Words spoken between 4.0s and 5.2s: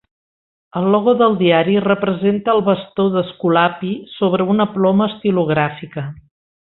sobre una ploma